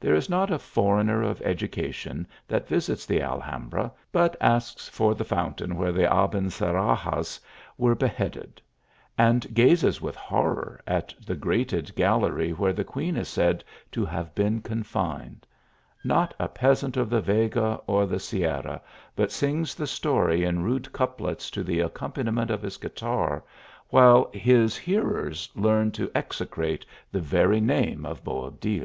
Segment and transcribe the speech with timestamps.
[0.00, 5.24] There is not a foreigner of education that visits .ne Alhambra, but asks for the
[5.24, 7.38] fountain where the Abencerrages
[7.78, 8.60] were beheaded;
[9.16, 13.62] and gazes with hor ror at the grated gallery where the queen is said
[13.92, 15.46] to nave been confined;
[16.02, 18.80] not a peasant of the Vega or the Sierra,
[19.14, 23.44] but sings the story in rude couplets to the accompaniment of his guitar,
[23.90, 28.80] while his hearers learn to execrate the very name of Boabdil.